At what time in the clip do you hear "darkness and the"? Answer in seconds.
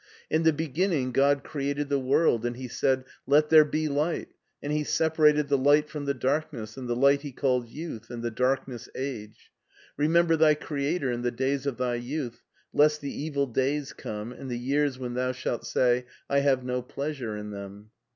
6.15-6.95